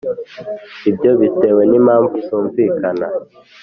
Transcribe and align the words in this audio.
Ibyo 0.89 1.11
bitewe 1.21 1.61
n’impamvu 1.71 2.15
zumvikana 2.27 3.07